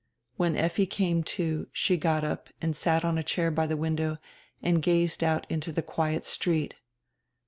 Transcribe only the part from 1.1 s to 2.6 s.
to she got up